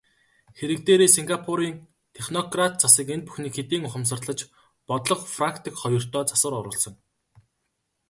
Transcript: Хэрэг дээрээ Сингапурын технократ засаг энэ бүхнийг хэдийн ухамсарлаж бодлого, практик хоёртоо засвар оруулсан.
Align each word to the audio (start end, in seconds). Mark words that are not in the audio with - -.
Хэрэг 0.57 0.79
дээрээ 0.87 1.09
Сингапурын 1.17 1.73
технократ 2.17 2.73
засаг 2.81 3.07
энэ 3.13 3.25
бүхнийг 3.25 3.53
хэдийн 3.55 3.87
ухамсарлаж 3.87 4.39
бодлого, 4.87 5.25
практик 5.37 5.75
хоёртоо 5.79 6.23
засвар 6.31 6.53
оруулсан. 6.59 6.95